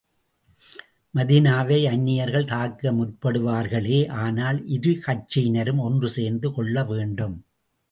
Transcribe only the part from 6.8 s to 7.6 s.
வேண்டும்.